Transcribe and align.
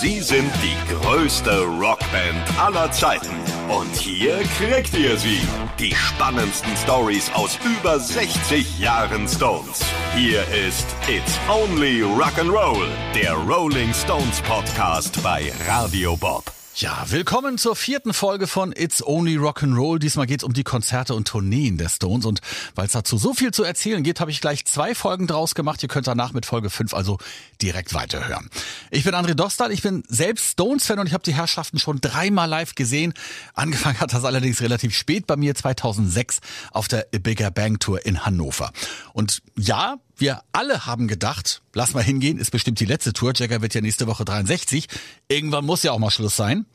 Sie 0.00 0.20
sind 0.20 0.50
die 0.62 0.92
größte 0.92 1.62
Rockband 1.66 2.58
aller 2.58 2.90
Zeiten. 2.90 3.34
Und 3.68 3.94
hier 3.94 4.42
kriegt 4.58 4.96
ihr 4.96 5.16
sie. 5.16 5.40
Die 5.78 5.94
spannendsten 5.94 6.76
Stories 6.76 7.30
aus 7.32 7.58
über 7.64 8.00
60 8.00 8.80
Jahren 8.80 9.28
Stones. 9.28 9.84
Hier 10.16 10.40
ist 10.66 10.86
It's 11.08 11.38
Only 11.48 12.02
Rock'n'Roll, 12.02 12.88
der 13.14 13.34
Rolling 13.34 13.94
Stones 13.94 14.40
Podcast 14.42 15.22
bei 15.22 15.52
Radio 15.68 16.16
Bob. 16.16 16.53
Ja, 16.76 17.04
willkommen 17.06 17.56
zur 17.56 17.76
vierten 17.76 18.12
Folge 18.12 18.48
von 18.48 18.72
It's 18.72 19.00
Only 19.00 19.36
Rock'n'Roll. 19.36 20.00
Diesmal 20.00 20.26
geht's 20.26 20.42
um 20.42 20.52
die 20.52 20.64
Konzerte 20.64 21.14
und 21.14 21.28
Tourneen 21.28 21.78
der 21.78 21.88
Stones. 21.88 22.26
Und 22.26 22.40
weil 22.74 22.86
es 22.86 22.92
dazu 22.92 23.16
so 23.16 23.32
viel 23.32 23.52
zu 23.52 23.62
erzählen 23.62 24.02
gibt, 24.02 24.18
habe 24.18 24.32
ich 24.32 24.40
gleich 24.40 24.64
zwei 24.64 24.96
Folgen 24.96 25.28
draus 25.28 25.54
gemacht. 25.54 25.84
Ihr 25.84 25.88
könnt 25.88 26.08
danach 26.08 26.32
mit 26.32 26.46
Folge 26.46 26.70
5 26.70 26.92
also 26.92 27.18
direkt 27.62 27.94
weiterhören. 27.94 28.50
Ich 28.90 29.04
bin 29.04 29.14
André 29.14 29.34
Dostal, 29.34 29.70
ich 29.70 29.82
bin 29.82 30.02
selbst 30.08 30.50
Stones-Fan 30.50 30.98
und 30.98 31.06
ich 31.06 31.12
habe 31.12 31.22
die 31.22 31.34
Herrschaften 31.34 31.78
schon 31.78 32.00
dreimal 32.00 32.48
live 32.48 32.74
gesehen. 32.74 33.14
Angefangen 33.54 34.00
hat 34.00 34.12
das 34.12 34.24
allerdings 34.24 34.60
relativ 34.60 34.96
spät 34.96 35.28
bei 35.28 35.36
mir, 35.36 35.54
2006, 35.54 36.40
auf 36.72 36.88
der 36.88 37.06
A 37.14 37.18
Bigger 37.18 37.52
Bang 37.52 37.78
Tour 37.78 38.04
in 38.04 38.26
Hannover. 38.26 38.72
Und 39.12 39.42
ja, 39.56 39.98
wir 40.16 40.42
alle 40.52 40.86
haben 40.86 41.08
gedacht, 41.08 41.62
lass 41.72 41.94
mal 41.94 42.02
hingehen, 42.02 42.38
ist 42.38 42.50
bestimmt 42.50 42.80
die 42.80 42.84
letzte 42.84 43.12
Tour. 43.12 43.32
Jagger 43.34 43.62
wird 43.62 43.74
ja 43.74 43.80
nächste 43.80 44.06
Woche 44.06 44.24
63. 44.24 44.86
Irgendwann 45.28 45.64
muss 45.64 45.82
ja 45.82 45.92
auch 45.92 45.98
mal 45.98 46.10
Schluss 46.10 46.36
sein. 46.36 46.66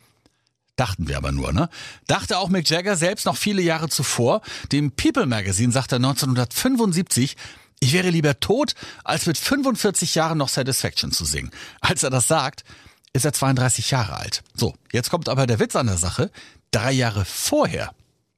Dachten 0.76 1.08
wir 1.10 1.18
aber 1.18 1.32
nur, 1.32 1.52
ne? 1.52 1.70
Dachte 2.08 2.38
auch 2.38 2.48
Mick 2.48 2.70
Jagger 2.70 2.96
selbst 2.96 3.26
noch 3.26 3.36
viele 3.36 3.62
Jahre 3.62 3.90
zuvor. 3.90 4.42
Dem 4.72 4.92
People 4.92 5.26
Magazine 5.26 5.74
sagte 5.74 5.96
er 5.96 5.98
1975, 5.98 7.36
ich 7.82 7.94
wäre 7.94 8.10
lieber 8.10 8.40
tot, 8.40 8.76
als 9.04 9.26
mit 9.26 9.38
45 9.38 10.16
Jahren 10.16 10.38
noch 10.38 10.50
Satisfaction 10.50 11.12
zu 11.12 11.26
singen. 11.26 11.52
Als 11.82 12.04
er 12.04 12.10
das 12.10 12.28
sagt, 12.28 12.64
ist 13.14 13.26
er 13.26 13.34
32 13.34 13.92
Jahre 13.92 14.18
alt. 14.18 14.42
So, 14.54 14.76
jetzt 14.92 15.10
kommt 15.10 15.30
aber 15.30 15.48
der 15.48 15.60
Witz 15.60 15.76
an 15.76 15.88
der 15.88 15.98
Sache. 15.98 16.32
Drei 16.72 16.92
Jahre 16.92 17.26
vorher 17.26 17.94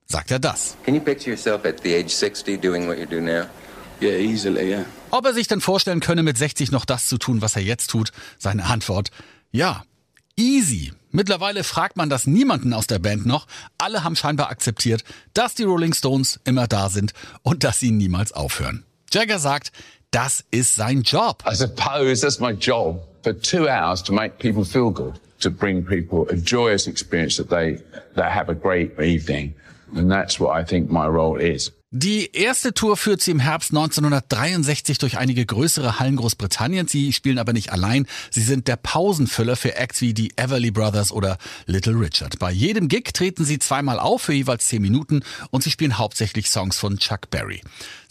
sagt 0.07 0.31
er 0.31 0.39
das. 0.39 0.77
Can 0.85 0.95
you 0.95 1.01
picture 1.01 1.31
yourself 1.31 1.65
at 1.65 1.81
the 1.83 1.95
age 1.95 2.09
60 2.09 2.59
doing 2.59 2.87
what 2.87 2.97
you 2.97 3.05
do 3.05 3.19
now? 3.19 3.45
Yeah, 4.01 4.17
easily, 4.17 4.69
yeah. 4.71 4.85
Ob 5.11 5.25
er 5.25 5.33
sich 5.33 5.47
denn 5.47 5.61
vorstellen 5.61 5.99
könne, 5.99 6.23
mit 6.23 6.35
60 6.35 6.71
noch 6.71 6.85
das 6.85 7.07
zu 7.07 7.19
tun, 7.19 7.41
was 7.41 7.55
er 7.55 7.61
jetzt 7.61 7.91
tut? 7.91 8.11
Seine 8.39 8.65
Antwort, 8.65 9.11
ja, 9.51 9.83
easy. 10.35 10.91
Mittlerweile 11.11 11.63
fragt 11.63 11.97
man 11.97 12.09
das 12.09 12.25
niemanden 12.25 12.73
aus 12.73 12.87
der 12.87 12.97
Band 12.97 13.27
noch. 13.27 13.45
Alle 13.77 14.03
haben 14.03 14.15
scheinbar 14.15 14.49
akzeptiert, 14.49 15.03
dass 15.35 15.53
die 15.53 15.63
Rolling 15.63 15.93
Stones 15.93 16.39
immer 16.45 16.67
da 16.67 16.89
sind 16.89 17.13
und 17.43 17.63
dass 17.63 17.79
sie 17.79 17.91
niemals 17.91 18.31
aufhören. 18.31 18.85
Jagger 19.11 19.37
sagt, 19.37 19.71
das 20.09 20.43
ist 20.49 20.75
sein 20.75 21.03
Job. 21.03 21.43
I 21.45 21.53
suppose 21.53 22.21
that's 22.21 22.39
my 22.39 22.51
job 22.51 23.05
for 23.23 23.33
two 23.33 23.67
hours 23.67 24.01
to 24.03 24.13
make 24.13 24.39
people 24.39 24.65
feel 24.65 24.89
good, 24.89 25.19
to 25.41 25.51
bring 25.51 25.85
people 25.85 26.25
a 26.33 26.35
joyous 26.35 26.87
experience 26.87 27.37
that 27.37 27.49
they, 27.49 27.77
that 28.15 28.31
have 28.31 28.49
a 28.49 28.55
great 28.55 28.97
evening. 28.99 29.53
And 29.95 30.09
that's 30.09 30.39
what 30.39 30.57
I 30.57 30.65
think 30.65 30.89
my 30.89 31.07
role 31.07 31.37
is. 31.37 31.71
Die 31.93 32.31
erste 32.31 32.73
Tour 32.73 32.95
führt 32.95 33.21
sie 33.21 33.31
im 33.31 33.41
Herbst 33.41 33.71
1963 33.71 34.97
durch 34.97 35.17
einige 35.17 35.45
größere 35.45 35.99
Hallen 35.99 36.15
Großbritanniens. 36.15 36.89
Sie 36.89 37.11
spielen 37.11 37.37
aber 37.37 37.51
nicht 37.51 37.73
allein. 37.73 38.07
Sie 38.29 38.43
sind 38.43 38.69
der 38.69 38.77
Pausenfüller 38.77 39.57
für 39.57 39.75
Acts 39.75 39.99
wie 39.99 40.13
die 40.13 40.31
Everly 40.37 40.71
Brothers 40.71 41.11
oder 41.11 41.37
Little 41.65 41.99
Richard. 41.99 42.39
Bei 42.39 42.49
jedem 42.49 42.87
Gig 42.87 43.11
treten 43.13 43.43
sie 43.43 43.59
zweimal 43.59 43.99
auf 43.99 44.21
für 44.21 44.31
jeweils 44.31 44.67
zehn 44.67 44.81
Minuten 44.81 45.21
und 45.49 45.63
sie 45.63 45.69
spielen 45.69 45.97
hauptsächlich 45.97 46.49
Songs 46.49 46.77
von 46.77 46.97
Chuck 46.97 47.29
Berry. 47.29 47.59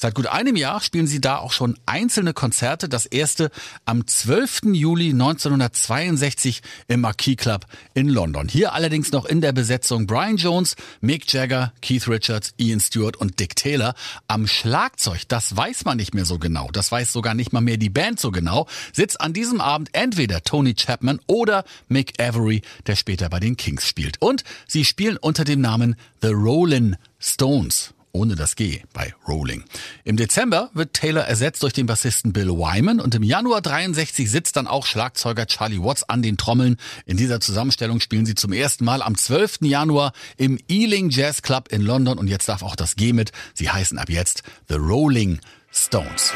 Seit 0.03 0.15
gut 0.15 0.29
einem 0.29 0.57
Jahr 0.57 0.81
spielen 0.81 1.07
sie 1.07 1.21
da 1.21 1.37
auch 1.37 1.53
schon 1.53 1.79
einzelne 1.85 2.33
Konzerte. 2.33 2.89
Das 2.89 3.05
erste 3.05 3.51
am 3.85 4.07
12. 4.07 4.73
Juli 4.73 5.11
1962 5.11 6.63
im 6.89 7.03
Marquis 7.03 7.37
Club 7.37 7.67
in 7.93 8.09
London. 8.09 8.49
Hier 8.49 8.73
allerdings 8.73 9.13
noch 9.13 9.27
in 9.27 9.43
der 9.43 9.53
Besetzung 9.53 10.07
Brian 10.07 10.39
Jones, 10.39 10.75
Mick 11.03 11.31
Jagger, 11.31 11.75
Keith 11.83 12.09
Richards, 12.09 12.55
Ian 12.57 12.81
Stewart 12.81 13.19
und 13.19 13.41
Dick 13.41 13.57
Taylor. 13.57 13.93
Am 14.27 14.47
Schlagzeug, 14.47 15.29
das 15.29 15.55
weiß 15.55 15.85
man 15.85 15.99
nicht 15.99 16.15
mehr 16.15 16.25
so 16.25 16.39
genau. 16.39 16.71
Das 16.73 16.91
weiß 16.91 17.13
sogar 17.13 17.35
nicht 17.35 17.53
mal 17.53 17.61
mehr 17.61 17.77
die 17.77 17.91
Band 17.91 18.21
so 18.21 18.31
genau. 18.31 18.67
Sitzt 18.95 19.21
an 19.21 19.35
diesem 19.35 19.61
Abend 19.61 19.91
entweder 19.93 20.43
Tony 20.43 20.73
Chapman 20.73 21.21
oder 21.27 21.63
Mick 21.89 22.19
Avery, 22.19 22.63
der 22.87 22.97
später 22.97 23.29
bei 23.29 23.39
den 23.39 23.59
Kings 23.59 23.87
spielt. 23.87 24.17
Und 24.23 24.45
sie 24.67 24.87
spielen 24.87 25.19
unter 25.19 25.45
dem 25.45 25.61
Namen 25.61 25.95
The 26.23 26.29
Rollin' 26.29 26.97
Stones 27.19 27.93
ohne 28.13 28.37
das 28.37 28.57
G 28.57 28.83
bei 28.93 29.15
Rolling. 29.27 29.65
Im 30.05 30.17
Dezember 30.17 30.71
wird 30.75 30.95
Taylor 30.95 31.23
ersetzt 31.23 31.63
durch 31.63 31.73
den 31.73 31.87
Bassisten 31.87 32.33
Bill 32.33 32.51
Wyman 32.51 33.01
und 33.01 33.15
im 33.15 33.23
Januar 33.23 33.61
63 33.61 34.31
sitzt 34.31 34.57
dann 34.57 34.67
auch 34.67 34.87
Schlagzeuger 34.87 35.47
Charlie 35.47 35.83
Watts 35.83 36.03
an 36.05 36.23
den 36.23 36.37
Trommeln. 36.37 36.77
In 37.07 37.17
dieser 37.17 37.41
Zusammenstellung 37.41 38.01
spielen 38.01 38.27
sie 38.27 38.35
zum 38.35 38.53
ersten 38.53 38.85
Mal 38.85 39.03
am 39.03 39.17
12. 39.17 39.59
Januar 39.63 40.13
im 40.37 40.59
Ealing 40.69 41.11
Jazz 41.11 41.43
Club 41.43 41.69
in 41.71 41.83
London 41.83 42.19
und 42.19 42.29
jetzt 42.29 42.49
darf 42.49 42.63
auch 42.63 42.77
das 42.77 42.97
G 42.97 43.13
mit. 43.13 43.33
Sie 43.55 43.71
heißen 43.71 43.99
ab 43.99 44.09
jetzt 44.09 44.43
The 44.69 44.77
Rolling 44.77 45.41
Stones. 45.73 46.33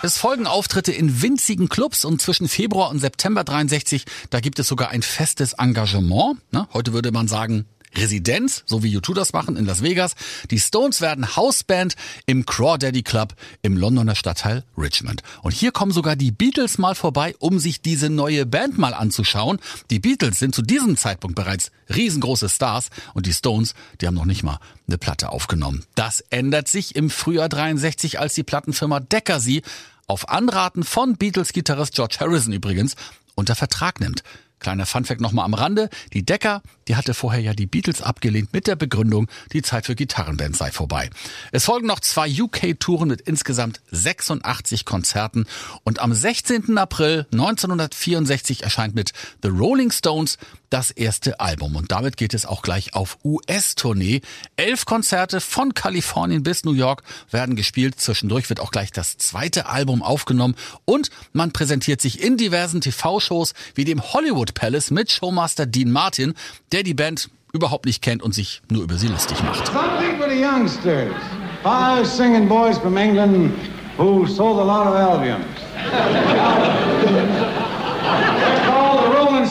Es 0.00 0.16
folgen 0.16 0.46
Auftritte 0.46 0.92
in 0.92 1.22
winzigen 1.22 1.68
Clubs 1.68 2.04
und 2.04 2.22
zwischen 2.22 2.46
Februar 2.46 2.90
und 2.90 3.00
September 3.00 3.42
63, 3.42 4.04
da 4.30 4.38
gibt 4.38 4.60
es 4.60 4.68
sogar 4.68 4.90
ein 4.90 5.02
festes 5.02 5.54
Engagement. 5.54 6.38
Heute 6.72 6.92
würde 6.92 7.10
man 7.10 7.26
sagen, 7.26 7.66
Residenz, 7.96 8.62
so 8.66 8.82
wie 8.82 8.96
U2 8.96 9.14
das 9.14 9.32
machen 9.32 9.56
in 9.56 9.64
Las 9.66 9.82
Vegas. 9.82 10.14
Die 10.50 10.58
Stones 10.58 11.00
werden 11.00 11.36
Hausband 11.36 11.94
im 12.26 12.46
Crawdaddy 12.46 13.02
Club 13.02 13.34
im 13.62 13.76
Londoner 13.76 14.14
Stadtteil 14.14 14.64
Richmond. 14.76 15.22
Und 15.42 15.52
hier 15.52 15.72
kommen 15.72 15.92
sogar 15.92 16.16
die 16.16 16.30
Beatles 16.30 16.78
mal 16.78 16.94
vorbei, 16.94 17.34
um 17.38 17.58
sich 17.58 17.80
diese 17.80 18.10
neue 18.10 18.46
Band 18.46 18.78
mal 18.78 18.94
anzuschauen. 18.94 19.58
Die 19.90 20.00
Beatles 20.00 20.38
sind 20.38 20.54
zu 20.54 20.62
diesem 20.62 20.96
Zeitpunkt 20.96 21.36
bereits 21.36 21.70
riesengroße 21.94 22.48
Stars 22.48 22.90
und 23.14 23.26
die 23.26 23.32
Stones, 23.32 23.74
die 24.00 24.06
haben 24.06 24.14
noch 24.14 24.24
nicht 24.24 24.42
mal 24.42 24.60
eine 24.86 24.98
Platte 24.98 25.30
aufgenommen. 25.30 25.84
Das 25.94 26.20
ändert 26.30 26.68
sich 26.68 26.96
im 26.96 27.10
Frühjahr 27.10 27.48
63, 27.48 28.18
als 28.18 28.34
die 28.34 28.42
Plattenfirma 28.42 29.00
Decca 29.00 29.40
sie 29.40 29.62
auf 30.06 30.28
Anraten 30.28 30.84
von 30.84 31.16
Beatles-Gitarrist 31.16 31.94
George 31.94 32.16
Harrison 32.20 32.52
übrigens 32.52 32.96
unter 33.34 33.54
Vertrag 33.54 34.00
nimmt. 34.00 34.22
Kleiner 34.58 34.86
Funfact 34.86 35.20
nochmal 35.20 35.44
am 35.44 35.54
Rande. 35.54 35.88
Die 36.12 36.24
Decker, 36.24 36.62
die 36.88 36.96
hatte 36.96 37.14
vorher 37.14 37.40
ja 37.40 37.54
die 37.54 37.66
Beatles 37.66 38.02
abgelehnt 38.02 38.52
mit 38.52 38.66
der 38.66 38.76
Begründung, 38.76 39.28
die 39.52 39.62
Zeit 39.62 39.86
für 39.86 39.94
Gitarrenbands 39.94 40.58
sei 40.58 40.70
vorbei. 40.70 41.10
Es 41.52 41.64
folgen 41.64 41.86
noch 41.86 42.00
zwei 42.00 42.28
UK-Touren 42.28 43.08
mit 43.08 43.20
insgesamt 43.20 43.80
86 43.90 44.84
Konzerten 44.84 45.46
und 45.84 46.00
am 46.00 46.12
16. 46.12 46.76
April 46.78 47.26
1964 47.32 48.62
erscheint 48.62 48.94
mit 48.94 49.12
The 49.42 49.48
Rolling 49.48 49.90
Stones 49.90 50.38
das 50.70 50.90
erste 50.90 51.40
Album 51.40 51.76
und 51.76 51.92
damit 51.92 52.16
geht 52.16 52.34
es 52.34 52.46
auch 52.46 52.62
gleich 52.62 52.94
auf 52.94 53.18
US-Tournee. 53.24 54.20
Elf 54.56 54.84
Konzerte 54.84 55.40
von 55.40 55.74
Kalifornien 55.74 56.42
bis 56.42 56.64
New 56.64 56.72
York 56.72 57.02
werden 57.30 57.56
gespielt. 57.56 58.00
Zwischendurch 58.00 58.48
wird 58.48 58.60
auch 58.60 58.70
gleich 58.70 58.92
das 58.92 59.18
zweite 59.18 59.66
Album 59.66 60.02
aufgenommen 60.02 60.54
und 60.84 61.10
man 61.32 61.52
präsentiert 61.52 62.00
sich 62.00 62.22
in 62.22 62.36
diversen 62.36 62.80
TV-Shows 62.80 63.54
wie 63.74 63.84
dem 63.84 64.02
Hollywood 64.12 64.54
Palace 64.54 64.90
mit 64.90 65.10
Showmaster 65.10 65.66
Dean 65.66 65.90
Martin, 65.90 66.34
der 66.72 66.82
die 66.82 66.94
Band 66.94 67.30
überhaupt 67.52 67.86
nicht 67.86 68.02
kennt 68.02 68.22
und 68.22 68.34
sich 68.34 68.62
nur 68.70 68.82
über 68.82 68.96
sie 68.96 69.08
lustig 69.08 69.42
macht. 69.42 69.66
Something 69.66 70.18
for 70.18 70.28
the 70.28 70.36
youngsters. 70.36 71.14
Five 71.62 72.06
singing 72.06 72.48
boys 72.48 72.78
from 72.78 72.96
England 72.96 73.52
who 73.96 74.26
sold 74.26 74.58
a 74.58 74.64
lot 74.64 74.86
of 74.86 74.94
albums. 74.94 75.44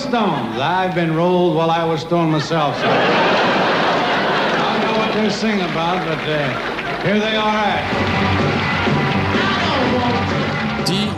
Stones. 0.07 0.57
I've 0.57 0.95
been 0.95 1.13
rolled 1.13 1.53
while 1.57 1.69
I 1.69 1.83
was 1.83 1.99
stoned 1.99 2.31
myself. 2.31 2.77
So 2.79 2.87
I 2.87 4.79
don't 4.79 4.81
know 4.87 4.97
what 4.99 5.13
they 5.13 5.29
sing 5.29 5.59
about, 5.59 6.05
but 6.05 6.19
uh, 6.19 7.03
here 7.03 7.19
they 7.19 7.35
are 7.35 7.57
at. 7.57 8.76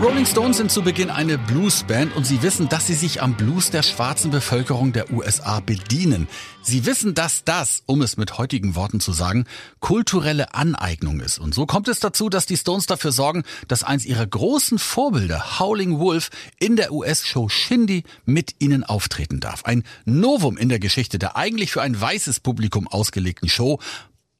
Rolling 0.01 0.25
Stones 0.25 0.55
sind 0.55 0.71
zu 0.71 0.81
Beginn 0.81 1.09
eine 1.09 1.37
Bluesband 1.37 2.15
und 2.15 2.25
sie 2.25 2.41
wissen, 2.41 2.69
dass 2.69 2.87
sie 2.87 2.93
sich 2.93 3.21
am 3.21 3.35
Blues 3.35 3.69
der 3.69 3.83
schwarzen 3.83 4.31
Bevölkerung 4.31 4.93
der 4.93 5.11
USA 5.11 5.59
bedienen. 5.59 6.29
Sie 6.61 6.85
wissen, 6.85 7.15
dass 7.15 7.43
das, 7.43 7.83
um 7.85 8.01
es 8.01 8.15
mit 8.15 8.37
heutigen 8.37 8.75
Worten 8.75 9.01
zu 9.01 9.11
sagen, 9.11 9.45
kulturelle 9.81 10.53
Aneignung 10.53 11.19
ist. 11.19 11.37
Und 11.37 11.53
so 11.53 11.65
kommt 11.65 11.89
es 11.89 11.99
dazu, 11.99 12.29
dass 12.29 12.45
die 12.45 12.55
Stones 12.55 12.85
dafür 12.85 13.11
sorgen, 13.11 13.43
dass 13.67 13.83
eins 13.83 14.05
ihrer 14.05 14.25
großen 14.25 14.79
Vorbilder, 14.79 15.59
Howling 15.59 15.99
Wolf, 15.99 16.29
in 16.59 16.77
der 16.77 16.93
US-Show 16.93 17.49
Shindy 17.49 18.05
mit 18.23 18.55
ihnen 18.59 18.85
auftreten 18.85 19.41
darf. 19.41 19.65
Ein 19.65 19.83
Novum 20.05 20.55
in 20.57 20.69
der 20.69 20.79
Geschichte 20.79 21.19
der 21.19 21.35
eigentlich 21.35 21.71
für 21.71 21.81
ein 21.81 21.99
weißes 21.99 22.39
Publikum 22.39 22.87
ausgelegten 22.87 23.49
Show. 23.49 23.79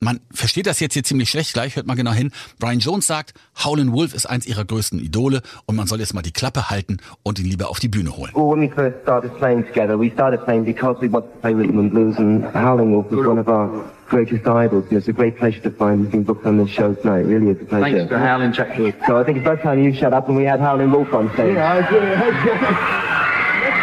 Man 0.01 0.21
versteht 0.33 0.65
das 0.65 0.79
jetzt 0.79 0.93
hier 0.93 1.03
ziemlich 1.03 1.29
schlecht, 1.29 1.51
gleich 1.51 1.75
hört 1.75 1.85
mal 1.85 1.95
genau 1.95 2.13
hin. 2.13 2.31
Brian 2.57 2.79
Jones 2.79 3.05
sagt, 3.05 3.33
Howlin' 3.65 3.91
Wolf 3.91 4.13
ist 4.13 4.27
eins 4.27 4.47
ihrer 4.47 4.63
größten 4.63 4.97
Idole 4.97 5.41
und 5.65 5.75
man 5.75 5.87
soll 5.87 5.99
jetzt 5.99 6.13
mal 6.13 6.21
die 6.21 6.31
Klappe 6.31 6.69
halten 6.69 6.99
und 7.21 7.37
ihn 7.37 7.43
lieber 7.45 7.69
auf 7.69 7.81
die 7.81 7.89
Bühne 7.89 8.15
holen. 8.15 8.31
Well, 8.33 8.49
when 8.49 8.61
we 8.61 8.73
first 8.73 8.95
started 9.03 9.37
playing 9.37 9.65
together, 9.65 9.99
we 9.99 10.09
started 10.11 10.45
playing 10.45 10.63
because 10.63 11.01
we 11.01 11.11
wanted 11.11 11.33
to 11.33 11.39
play 11.41 11.53
rhythm 11.53 11.79
and 11.79 11.91
blues, 11.91 12.17
and 12.17 12.45
Howling 12.53 12.93
Wolf 12.93 13.11
was 13.11 13.27
one 13.27 13.39
of 13.41 13.49
our 13.49 13.91
greatest 14.07 14.47
idols. 14.47 14.85
And 14.89 14.99
it's 14.99 15.09
a 15.09 15.11
great 15.11 15.37
pleasure 15.37 15.59
to 15.63 15.69
find 15.69 16.09
him 16.13 16.23
booked 16.23 16.45
on 16.45 16.55
this 16.57 16.69
show 16.69 16.93
tonight. 16.93 17.25
It 17.25 17.27
really 17.27 17.49
is 17.49 17.61
a 17.61 17.65
pleasure. 17.65 17.97
Thanks 17.97 18.09
for 18.09 18.19
Howlin' 18.19 18.53
Chuck. 18.53 18.69
So 19.05 19.19
I 19.19 19.25
think 19.25 19.39
it's 19.39 19.45
about 19.45 19.61
time 19.61 19.83
you 19.83 19.93
shut 19.93 20.13
up 20.13 20.29
and 20.29 20.37
we 20.37 20.45
had 20.45 20.61
Howling 20.61 20.91
Wolf 20.91 21.13
on 21.13 21.29
stage. 21.33 21.55
Yeah, 21.55 21.73
I 21.73 21.77
agree. 21.79 21.99
Let's 21.99 22.41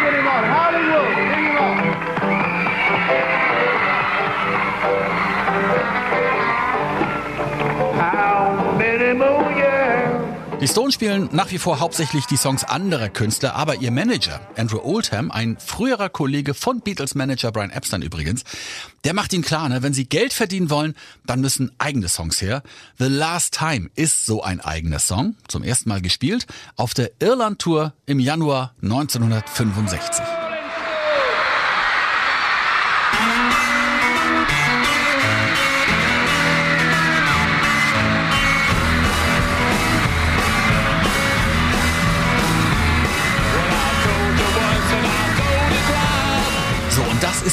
get 0.01 0.13
him 0.17 0.25
on. 0.25 0.43
Howling 0.49 0.87
Wolf, 0.89 1.13
bring 1.13 1.45
him 1.45 1.57
on. 1.61 1.77
Die 10.59 10.67
Stones 10.67 10.95
spielen 10.95 11.29
nach 11.31 11.51
wie 11.51 11.59
vor 11.59 11.79
hauptsächlich 11.79 12.25
die 12.25 12.35
Songs 12.35 12.63
anderer 12.63 13.09
Künstler, 13.09 13.55
aber 13.55 13.75
ihr 13.75 13.91
Manager, 13.91 14.41
Andrew 14.57 14.79
Oldham, 14.83 15.29
ein 15.29 15.57
früherer 15.59 16.09
Kollege 16.09 16.55
von 16.55 16.81
Beatles-Manager 16.81 17.51
Brian 17.51 17.69
Epstein 17.69 18.01
übrigens, 18.01 18.43
der 19.03 19.13
macht 19.13 19.33
ihnen 19.33 19.43
klar, 19.43 19.69
ne, 19.69 19.83
wenn 19.83 19.93
sie 19.93 20.09
Geld 20.09 20.33
verdienen 20.33 20.69
wollen, 20.69 20.95
dann 21.25 21.41
müssen 21.41 21.71
eigene 21.77 22.09
Songs 22.09 22.41
her. 22.41 22.63
The 22.97 23.05
Last 23.05 23.53
Time 23.53 23.91
ist 23.95 24.25
so 24.25 24.41
ein 24.41 24.59
eigener 24.59 24.99
Song, 24.99 25.35
zum 25.47 25.63
ersten 25.63 25.89
Mal 25.89 26.01
gespielt, 26.01 26.47
auf 26.75 26.93
der 26.93 27.11
Irland-Tour 27.19 27.93
im 28.05 28.19
Januar 28.19 28.73
1965. 28.81 30.36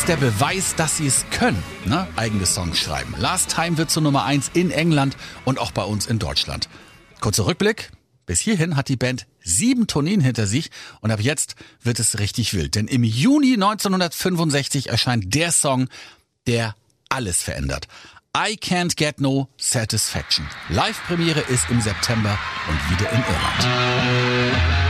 ist 0.04 0.08
der 0.10 0.16
Beweis, 0.16 0.74
dass 0.74 0.98
sie 0.98 1.06
es 1.06 1.24
können, 1.30 1.62
ne? 1.86 2.06
eigene 2.16 2.44
Songs 2.44 2.78
schreiben. 2.78 3.14
Last 3.18 3.54
Time 3.54 3.78
wird 3.78 3.90
zur 3.90 4.02
Nummer 4.02 4.24
eins 4.24 4.50
in 4.52 4.70
England 4.70 5.16
und 5.46 5.58
auch 5.58 5.70
bei 5.70 5.82
uns 5.82 6.04
in 6.04 6.18
Deutschland. 6.18 6.68
Kurzer 7.20 7.46
Rückblick. 7.46 7.90
Bis 8.26 8.38
hierhin 8.38 8.76
hat 8.76 8.90
die 8.90 8.96
Band 8.96 9.26
sieben 9.42 9.86
Tourneen 9.86 10.20
hinter 10.20 10.46
sich 10.46 10.70
und 11.00 11.10
ab 11.10 11.20
jetzt 11.20 11.54
wird 11.80 12.00
es 12.00 12.18
richtig 12.18 12.52
wild. 12.52 12.74
Denn 12.74 12.86
im 12.86 13.02
Juni 13.02 13.54
1965 13.54 14.90
erscheint 14.90 15.34
der 15.34 15.52
Song, 15.52 15.88
der 16.46 16.74
alles 17.08 17.42
verändert. 17.42 17.88
I 18.36 18.56
Can't 18.56 18.96
Get 18.96 19.22
No 19.22 19.48
Satisfaction. 19.56 20.46
Live-Premiere 20.68 21.40
ist 21.40 21.70
im 21.70 21.80
September 21.80 22.38
und 22.68 22.90
wieder 22.90 23.10
in 23.10 23.20
Irland. 23.20 24.83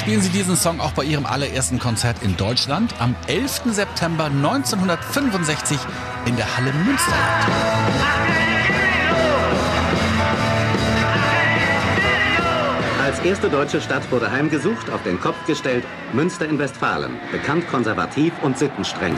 Spielen 0.00 0.22
sie 0.22 0.30
diesen 0.30 0.56
Song 0.56 0.80
auch 0.80 0.92
bei 0.92 1.04
ihrem 1.04 1.26
allerersten 1.26 1.78
Konzert 1.78 2.22
in 2.22 2.34
Deutschland 2.38 2.94
am 3.00 3.14
11. 3.26 3.62
September 3.66 4.24
1965 4.24 5.78
in 6.24 6.36
der 6.36 6.56
Halle 6.56 6.72
Münsterland. 6.72 7.44
Als 13.02 13.18
erste 13.20 13.50
deutsche 13.50 13.82
Stadt 13.82 14.10
wurde 14.10 14.30
heimgesucht, 14.30 14.88
auf 14.88 15.02
den 15.02 15.20
Kopf 15.20 15.36
gestellt, 15.46 15.84
Münster 16.14 16.48
in 16.48 16.58
Westfalen, 16.58 17.18
bekannt 17.30 17.68
konservativ 17.68 18.32
und 18.40 18.56
sittenstreng. 18.56 19.14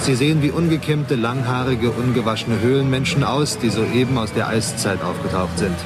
Sie 0.00 0.14
sehen 0.14 0.42
wie 0.42 0.50
ungekämmte, 0.50 1.14
langhaarige, 1.14 1.90
ungewaschene 1.90 2.60
Höhlenmenschen 2.60 3.24
aus, 3.24 3.58
die 3.58 3.70
soeben 3.70 4.18
aus 4.18 4.34
der 4.34 4.48
Eiszeit 4.48 5.02
aufgetaucht 5.02 5.58
sind. 5.58 5.76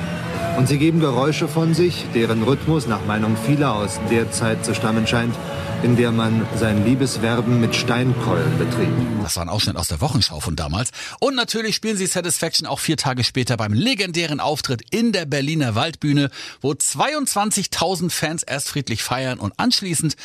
Und 0.57 0.69
sie 0.69 0.79
geben 0.79 1.01
Geräusche 1.01 1.49
von 1.49 1.75
sich, 1.75 2.05
deren 2.15 2.43
Rhythmus 2.43 2.87
nach 2.87 3.05
Meinung 3.07 3.37
vieler 3.37 3.75
aus 3.75 3.99
der 4.11 4.31
Zeit 4.31 4.65
zu 4.65 4.75
stammen 4.75 5.07
scheint, 5.07 5.35
in 5.83 5.97
der 5.97 6.13
man 6.13 6.47
sein 6.57 6.85
Liebeswerben 6.85 7.61
mit 7.61 7.75
Steinkeulen 7.75 8.59
betrieb. 8.59 8.89
Das 9.23 9.37
war 9.37 9.45
ein 9.45 9.49
Ausschnitt 9.49 9.77
aus 9.77 9.89
der 9.89 10.01
Wochenschau 10.01 10.41
von 10.41 10.55
damals. 10.55 10.91
Und 11.19 11.35
natürlich 11.35 11.75
spielen 11.75 11.97
sie 11.97 12.07
Satisfaction 12.07 12.69
auch 12.69 12.79
vier 12.79 12.97
Tage 12.97 13.25
später 13.25 13.57
beim 13.57 13.73
legendären 13.73 14.41
Auftritt 14.41 14.83
in 14.91 15.13
der 15.13 15.25
Berliner 15.25 15.75
Waldbühne, 15.75 16.31
wo 16.61 16.73
22.000 16.73 18.11
Fans 18.11 18.43
erst 18.43 18.69
friedlich 18.69 19.03
feiern 19.03 19.41
und 19.41 19.55
anschließend 19.57 20.17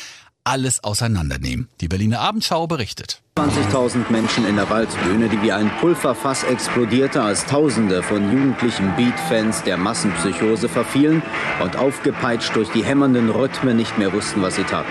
alles 0.44 0.84
auseinandernehmen. 0.84 1.68
Die 1.80 1.88
Berliner 1.88 2.20
Abendschau 2.20 2.66
berichtet. 2.66 3.22
20.000 3.38 4.10
Menschen 4.10 4.44
in 4.48 4.56
der 4.56 4.68
Waldbühne, 4.68 5.28
die 5.28 5.40
wie 5.42 5.52
ein 5.52 5.70
Pulverfass 5.78 6.42
explodierte, 6.42 7.22
als 7.22 7.46
Tausende 7.46 8.02
von 8.02 8.32
jugendlichen 8.32 8.92
Beat-Fans 8.96 9.62
der 9.62 9.76
Massenpsychose 9.76 10.68
verfielen 10.68 11.22
und 11.62 11.76
aufgepeitscht 11.76 12.56
durch 12.56 12.68
die 12.70 12.82
hämmernden 12.82 13.30
Rhythmen 13.30 13.76
nicht 13.76 13.96
mehr 13.96 14.12
wussten, 14.12 14.42
was 14.42 14.56
sie 14.56 14.64
taten. 14.64 14.90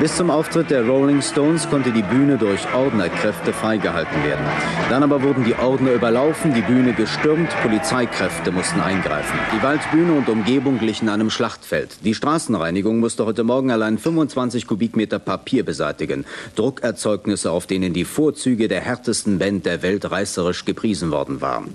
Bis 0.00 0.16
zum 0.16 0.30
Auftritt 0.30 0.70
der 0.70 0.86
Rolling 0.86 1.20
Stones 1.22 1.68
konnte 1.68 1.90
die 1.90 2.02
Bühne 2.02 2.38
durch 2.38 2.60
Ordnerkräfte 2.72 3.52
freigehalten 3.52 4.22
werden. 4.22 4.44
Dann 4.88 5.02
aber 5.02 5.24
wurden 5.24 5.44
die 5.44 5.56
Ordner 5.56 5.92
überlaufen, 5.92 6.54
die 6.54 6.60
Bühne 6.60 6.92
gestürmt, 6.92 7.50
Polizeikräfte 7.62 8.52
mussten 8.52 8.80
eingreifen. 8.80 9.36
Die 9.52 9.62
Waldbühne 9.62 10.12
und 10.12 10.28
Umgebung 10.28 10.78
glichen 10.78 11.08
einem 11.08 11.30
Schlachtfeld. 11.30 11.96
Die 12.04 12.14
Straßenreinigung 12.14 13.00
musste 13.00 13.26
heute 13.26 13.42
Morgen 13.42 13.72
allein 13.72 13.98
25 13.98 14.68
Kubikmeter 14.68 15.18
Papier 15.18 15.64
beseitigen. 15.64 16.24
Druckerzeugnisse, 16.54 17.50
auf 17.50 17.66
denen 17.66 17.92
die 17.92 18.04
Vorzüge 18.04 18.68
der 18.68 18.80
härtesten 18.80 19.38
Band 19.38 19.66
der 19.66 19.82
Welt 19.82 20.08
reißerisch 20.08 20.64
gepriesen 20.64 21.10
worden 21.10 21.40
waren. 21.40 21.74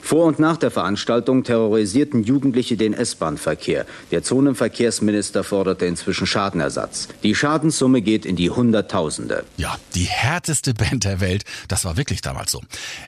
Vor 0.00 0.24
und 0.24 0.38
nach 0.38 0.56
der 0.56 0.70
Veranstaltung 0.70 1.44
terrorisierten 1.44 2.24
Jugendliche 2.24 2.78
den 2.78 2.94
S-Bahn-Verkehr. 2.94 3.84
Der 4.10 4.22
Zonenverkehrsminister 4.22 5.44
forderte 5.44 5.84
inzwischen 5.84 6.26
Schadenersatz. 6.26 7.08
Die 7.22 7.34
Schadenssumme 7.48 8.02
geht 8.02 8.26
in 8.26 8.36
die 8.36 8.50
Hunderttausende. 8.50 9.42
Ja, 9.56 9.78
die 9.94 10.04
härteste 10.04 10.74
Band 10.74 11.04
der 11.04 11.20
Welt. 11.20 11.44
Das 11.66 11.86
war 11.86 11.96
wirklich 11.96 12.20
damals 12.20 12.52
so. 12.52 12.60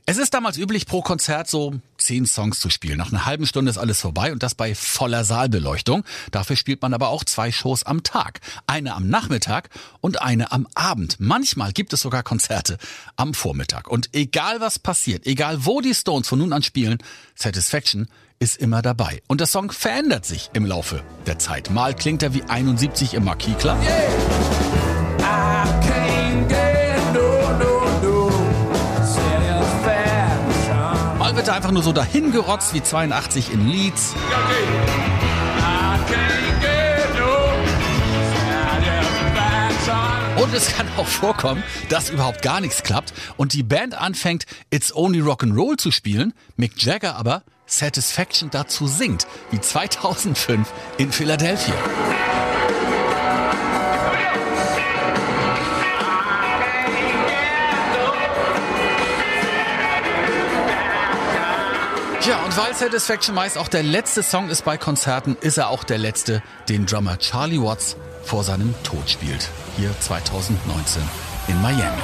Es 0.07 0.17
ist 0.17 0.33
damals 0.33 0.57
üblich, 0.57 0.87
pro 0.87 1.03
Konzert 1.03 1.47
so 1.47 1.75
zehn 2.01 2.27
Songs 2.27 2.61
zu 2.61 2.71
spielen. 2.71 2.99
Nach 2.99 3.13
einer 3.13 3.27
halben 3.27 3.47
Stunde 3.47 3.71
ist 3.71 3.79
alles 3.79 4.01
vorbei 4.01 4.33
und 4.33 4.43
das 4.43 4.55
bei 4.55 4.75
voller 4.75 5.25
Saalbeleuchtung. 5.25 6.05
Dafür 6.31 6.57
spielt 6.57 6.83
man 6.83 6.95
aber 6.95 7.09
auch 7.09 7.25
zwei 7.25 7.53
Shows 7.53 7.85
am 7.85 8.03
Tag. 8.03 8.41
Eine 8.67 8.95
am 8.95 9.09
Nachmittag 9.09 9.71
und 10.01 10.23
eine 10.23 10.53
am 10.53 10.67
Abend. 10.75 11.17
Manchmal 11.19 11.73
gibt 11.73 11.93
es 11.93 12.01
sogar 12.01 12.23
Konzerte 12.23 12.79
am 13.17 13.35
Vormittag. 13.35 13.89
Und 13.89 14.11
egal 14.13 14.61
was 14.61 14.79
passiert, 14.79 15.27
egal 15.27 15.65
wo 15.65 15.81
die 15.81 15.95
Stones 15.95 16.29
von 16.29 16.39
nun 16.39 16.53
an 16.53 16.63
spielen, 16.63 16.99
Satisfaction 17.35 18.09
ist 18.39 18.57
immer 18.57 18.83
dabei. 18.83 19.23
Und 19.29 19.41
der 19.41 19.47
Song 19.47 19.71
verändert 19.71 20.25
sich 20.25 20.51
im 20.55 20.65
Laufe 20.65 21.03
der 21.27 21.39
Zeit. 21.39 21.71
Mal 21.71 21.95
klingt 21.95 22.23
er 22.23 22.35
wie 22.35 22.43
71 22.43 23.15
im 23.15 23.25
Marquis 23.25 23.57
Club. 23.59 23.77
Mal 23.79 24.60
wird 31.41 31.49
er 31.49 31.55
einfach 31.55 31.71
nur 31.71 31.83
so 31.83 31.95
dahingerotzt 31.95 32.75
wie 32.75 32.83
82 32.83 33.51
in 33.51 33.67
Leeds. 33.67 34.15
Und 40.37 40.53
es 40.53 40.77
kann 40.77 40.87
auch 40.99 41.07
vorkommen, 41.07 41.63
dass 41.89 42.11
überhaupt 42.11 42.43
gar 42.43 42.61
nichts 42.61 42.83
klappt 42.83 43.15
und 43.39 43.55
die 43.55 43.63
Band 43.63 43.95
anfängt, 43.95 44.45
It's 44.69 44.95
Only 44.95 45.21
Rock'n'Roll 45.23 45.79
zu 45.79 45.91
spielen, 45.91 46.35
Mick 46.57 46.83
Jagger 46.83 47.17
aber 47.17 47.43
Satisfaction 47.65 48.51
dazu 48.51 48.87
singt, 48.87 49.27
wie 49.51 49.63
2005 49.63 50.71
in 50.99 51.11
Philadelphia. 51.11 51.75
Tja, 62.21 62.45
und 62.45 62.55
weil 62.59 62.75
Satisfaction 62.75 63.35
meist 63.35 63.57
auch 63.57 63.69
der 63.69 63.83
letzte 63.83 64.23
Song 64.23 64.51
ist 64.51 64.63
bei 64.67 64.77
Konzerten, 64.77 65.39
ist 65.41 65.57
er 65.57 65.71
auch 65.71 65.85
der 65.85 65.97
letzte, 65.97 66.43
den 66.69 66.85
Drummer 66.85 67.19
Charlie 67.19 67.63
Watts 67.63 67.97
vor 68.25 68.45
seinem 68.45 68.75
Tod 68.83 69.09
spielt. 69.09 69.49
Hier 69.79 69.91
2019 70.01 71.03
in 71.49 71.63
Miami. 71.63 72.03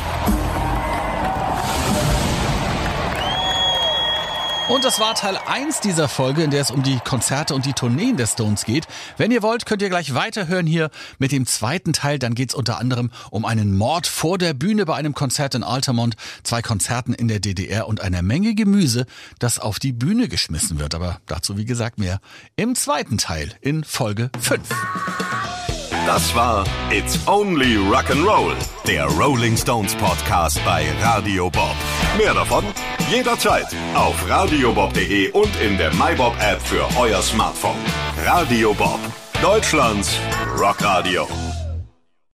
Und 4.68 4.84
das 4.84 4.98
war 4.98 5.14
Teil 5.14 5.38
1 5.46 5.78
dieser 5.80 6.08
Folge, 6.08 6.42
in 6.42 6.50
der 6.50 6.60
es 6.60 6.72
um 6.72 6.82
die 6.82 6.98
Konzerte 6.98 7.54
und 7.54 7.66
die 7.66 7.72
Tourneen 7.72 8.16
der 8.16 8.26
Stones 8.26 8.64
geht. 8.64 8.88
Wenn 9.16 9.30
ihr 9.30 9.42
wollt, 9.42 9.64
könnt 9.64 9.80
ihr 9.80 9.88
gleich 9.88 10.12
weiterhören 10.12 10.66
hier 10.66 10.90
mit 11.18 11.30
dem 11.30 11.46
zweiten 11.46 11.92
Teil. 11.92 12.18
Dann 12.18 12.34
geht's 12.34 12.52
unter 12.52 12.80
anderem 12.80 13.12
um 13.30 13.44
einen 13.44 13.76
Mord 13.78 14.08
vor 14.08 14.38
der 14.38 14.54
Bühne 14.54 14.84
bei 14.84 14.96
einem 14.96 15.14
Konzert 15.14 15.54
in 15.54 15.62
Altamont, 15.62 16.16
zwei 16.42 16.62
Konzerten 16.62 17.14
in 17.14 17.28
der 17.28 17.38
DDR 17.38 17.86
und 17.86 18.00
einer 18.00 18.22
Menge 18.22 18.56
Gemüse, 18.56 19.06
das 19.38 19.60
auf 19.60 19.78
die 19.78 19.92
Bühne 19.92 20.26
geschmissen 20.26 20.80
wird. 20.80 20.96
Aber 20.96 21.20
dazu, 21.26 21.56
wie 21.56 21.64
gesagt, 21.64 22.00
mehr 22.00 22.20
im 22.56 22.74
zweiten 22.74 23.18
Teil 23.18 23.52
in 23.60 23.84
Folge 23.84 24.30
5. 24.40 24.62
Das 26.06 26.32
war 26.36 26.64
It's 26.90 27.18
Only 27.26 27.76
Rock'n'Roll, 27.76 28.54
der 28.86 29.06
Rolling 29.06 29.56
Stones 29.56 29.92
Podcast 29.96 30.64
bei 30.64 30.86
Radio 31.02 31.50
Bob. 31.50 31.74
Mehr 32.16 32.32
davon 32.32 32.64
jederzeit 33.10 33.66
auf 33.94 34.14
radiobob.de 34.28 35.32
und 35.32 35.50
in 35.60 35.76
der 35.76 35.92
MyBob 35.94 36.34
App 36.40 36.62
für 36.62 36.86
euer 36.96 37.20
Smartphone. 37.20 37.76
Radio 38.24 38.72
Bob, 38.72 39.00
Deutschlands 39.42 40.16
Rockradio. 40.56 41.26